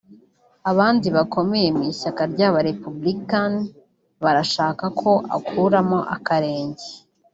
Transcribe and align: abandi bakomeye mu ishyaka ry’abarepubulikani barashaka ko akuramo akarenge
abandi 0.71 1.07
bakomeye 1.15 1.69
mu 1.77 1.83
ishyaka 1.91 2.21
ry’abarepubulikani 2.33 3.63
barashaka 4.23 4.85
ko 4.99 5.11
akuramo 5.37 5.99
akarenge 6.15 6.87